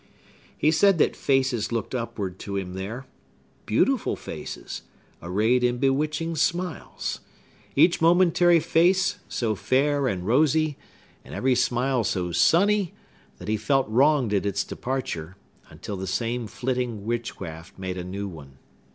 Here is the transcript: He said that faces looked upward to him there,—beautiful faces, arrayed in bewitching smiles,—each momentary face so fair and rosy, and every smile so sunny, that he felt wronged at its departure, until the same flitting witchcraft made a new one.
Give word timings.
He 0.57 0.71
said 0.71 0.97
that 0.97 1.15
faces 1.15 1.71
looked 1.71 1.93
upward 1.93 2.39
to 2.39 2.57
him 2.57 2.73
there,—beautiful 2.73 4.15
faces, 4.15 4.81
arrayed 5.21 5.63
in 5.63 5.77
bewitching 5.77 6.35
smiles,—each 6.37 8.01
momentary 8.01 8.59
face 8.59 9.19
so 9.29 9.53
fair 9.53 10.07
and 10.07 10.25
rosy, 10.25 10.75
and 11.23 11.35
every 11.35 11.53
smile 11.53 12.03
so 12.03 12.31
sunny, 12.31 12.95
that 13.37 13.47
he 13.47 13.57
felt 13.57 13.87
wronged 13.89 14.33
at 14.33 14.47
its 14.47 14.63
departure, 14.63 15.35
until 15.69 15.97
the 15.97 16.07
same 16.07 16.47
flitting 16.47 17.05
witchcraft 17.05 17.77
made 17.77 17.99
a 17.99 18.03
new 18.03 18.27
one. 18.27 18.57